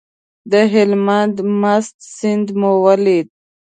[0.51, 3.27] د هلمند مست سیند مو ولید.